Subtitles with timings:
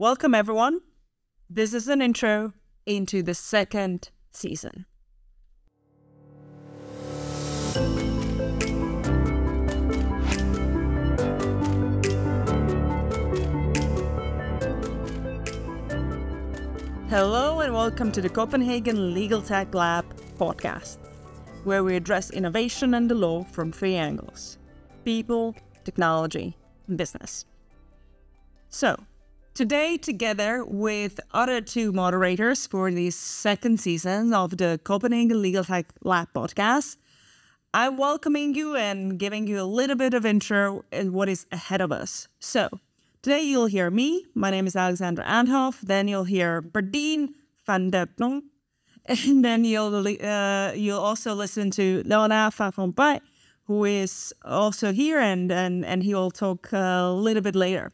[0.00, 0.82] Welcome, everyone.
[1.50, 2.52] This is an intro
[2.86, 4.86] into the second season.
[17.08, 20.04] Hello, and welcome to the Copenhagen Legal Tech Lab
[20.38, 20.98] podcast,
[21.64, 24.58] where we address innovation and the law from three angles
[25.04, 26.56] people, technology,
[26.86, 27.46] and business.
[28.68, 28.96] So,
[29.58, 35.86] today, together with other two moderators for the second season of the Copenhagen Legal Tech
[36.04, 36.96] Lab podcast,
[37.74, 41.80] I'm welcoming you and giving you a little bit of intro in what is ahead
[41.80, 42.28] of us.
[42.38, 42.68] So,
[43.20, 44.26] Today you'll hear me.
[44.32, 45.80] My name is Alexandra Andhov.
[45.80, 47.30] Then you'll hear Berdien
[47.66, 48.44] van der Donk.
[49.06, 53.20] And then you'll uh, you'll also listen to Leonard van Rompaey,
[53.64, 57.90] who is also here, and and and he will talk a little bit later.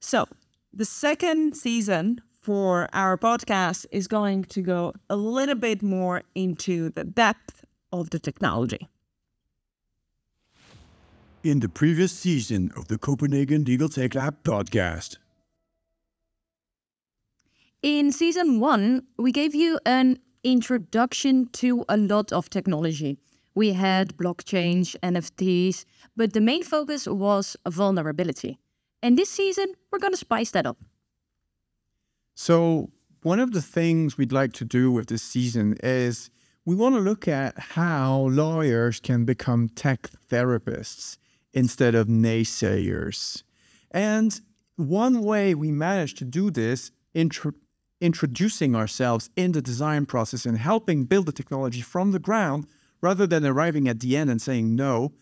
[0.00, 0.26] So
[0.74, 6.90] the second season for our podcast is going to go a little bit more into
[6.90, 8.88] the depth of the technology.
[11.44, 15.18] In the previous season of the Copenhagen Legal Tech Lab podcast.
[17.82, 23.18] In season one, we gave you an introduction to a lot of technology.
[23.54, 25.84] We had blockchain, NFTs,
[26.16, 28.58] but the main focus was vulnerability.
[29.02, 30.78] And this season, we're going to spice that up.
[32.34, 32.90] So,
[33.22, 36.30] one of the things we'd like to do with this season is
[36.64, 41.18] we want to look at how lawyers can become tech therapists
[41.52, 43.42] instead of naysayers.
[43.90, 44.40] And
[44.76, 47.52] one way we managed to do this, intro-
[48.00, 52.66] introducing ourselves in the design process and helping build the technology from the ground
[53.00, 55.12] rather than arriving at the end and saying no.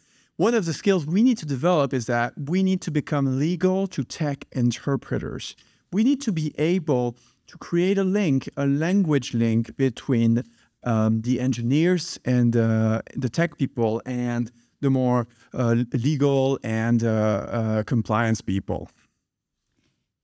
[0.40, 3.86] One of the skills we need to develop is that we need to become legal
[3.88, 5.54] to tech interpreters.
[5.92, 10.42] We need to be able to create a link, a language link between
[10.82, 14.50] um, the engineers and uh, the tech people and
[14.80, 18.88] the more uh, legal and uh, uh, compliance people.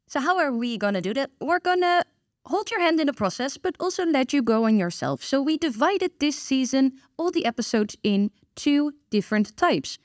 [0.06, 1.30] So, how are we going to do that?
[1.42, 2.04] We're going to
[2.46, 5.22] hold your hand in the process, but also let you go on yourself.
[5.22, 9.98] So, we divided this season, all the episodes, in two different types.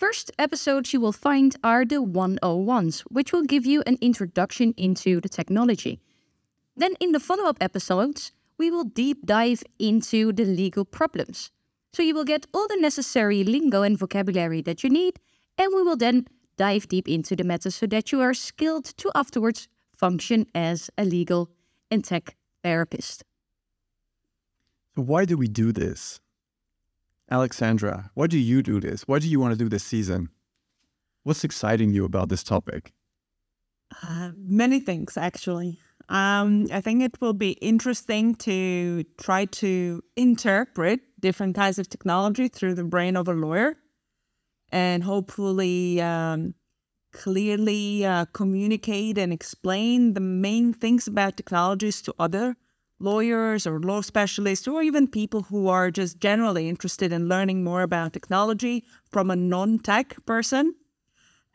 [0.00, 5.20] First episodes you will find are the 101s, which will give you an introduction into
[5.20, 6.00] the technology.
[6.74, 11.50] Then, in the follow up episodes, we will deep dive into the legal problems.
[11.92, 15.20] So you will get all the necessary lingo and vocabulary that you need,
[15.58, 19.10] and we will then dive deep into the matter so that you are skilled to
[19.14, 21.50] afterwards function as a legal
[21.90, 23.22] and tech therapist.
[24.96, 26.20] So, why do we do this?
[27.30, 29.02] Alexandra, why do you do this?
[29.06, 30.30] Why do you want to do this season?
[31.22, 32.92] What's exciting you about this topic?
[34.02, 35.78] Uh, many things, actually.
[36.08, 42.48] Um, I think it will be interesting to try to interpret different kinds of technology
[42.48, 43.76] through the brain of a lawyer
[44.72, 46.54] and hopefully um,
[47.12, 52.56] clearly uh, communicate and explain the main things about technologies to other
[53.00, 57.82] lawyers or law specialists or even people who are just generally interested in learning more
[57.82, 60.74] about technology from a non-tech person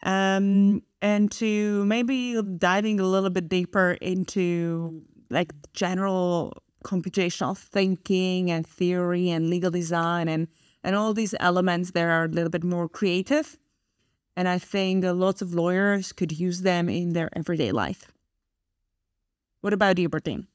[0.04, 8.66] um, and to maybe diving a little bit deeper into like general computational thinking and
[8.68, 10.48] theory and legal design and
[10.84, 13.58] and all these elements that are a little bit more creative
[14.36, 18.12] and i think lots of lawyers could use them in their everyday life
[19.62, 20.46] what about you Berdien?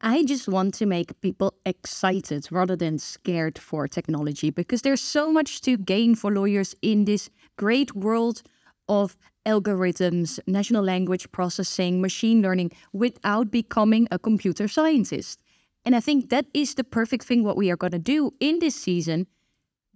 [0.00, 5.32] I just want to make people excited rather than scared for technology because there's so
[5.32, 8.42] much to gain for lawyers in this great world
[8.88, 15.42] of algorithms, natural language processing, machine learning without becoming a computer scientist.
[15.84, 18.60] And I think that is the perfect thing what we are going to do in
[18.60, 19.26] this season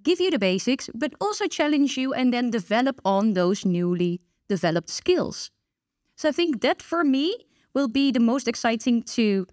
[0.02, 4.91] give you the basics, but also challenge you and then develop on those newly developed
[4.91, 5.50] skills.
[6.16, 7.36] So I think that for me
[7.72, 9.47] will be the most exciting to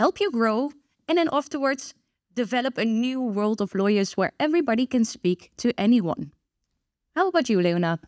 [0.00, 0.72] help you grow,
[1.06, 1.92] and then afterwards,
[2.34, 6.32] develop a new world of lawyers where everybody can speak to anyone.
[7.14, 8.00] How about you, Leonard?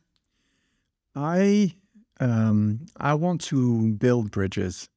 [1.14, 1.74] I
[2.18, 4.88] um, I want to build bridges.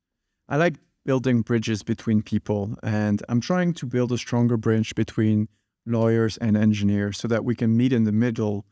[0.47, 5.49] I like building bridges between people, and I'm trying to build a stronger bridge between
[5.85, 8.65] lawyers and engineers so that we can meet in the middle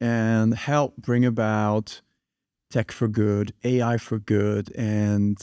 [0.00, 2.00] and help bring about
[2.70, 5.36] tech for good, AI for good, and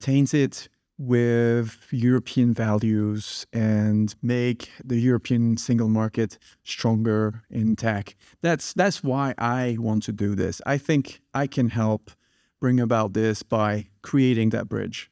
[0.00, 8.16] taint it with European values and make the European single market stronger in tech.
[8.42, 10.60] That's that's why I want to do this.
[10.66, 12.10] I think I can help
[12.60, 15.10] bring about this by creating that bridge.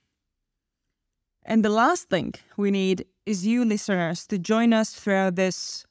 [1.45, 5.87] And the last thing we need is you listeners to join us throughout this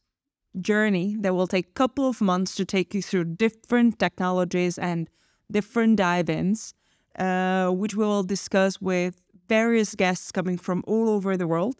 [0.59, 5.09] journey that will take a couple of months to take you through different technologies and
[5.49, 6.73] different dive-ins,
[7.17, 11.75] uh, which we will discuss with various guests coming from all over the world.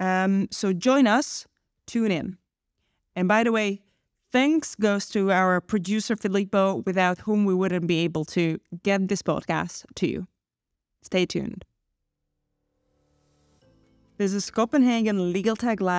[0.00, 1.46] Um, so join us,
[1.86, 2.38] tune in.
[3.14, 3.80] And by the way,
[4.30, 9.22] thanks goes to our producer Filippo, without whom we wouldn't be able to get this
[9.22, 10.26] podcast to you.
[11.02, 11.64] Stay tuned.
[14.18, 15.94] This is Copenhagen Legal Tech Lab.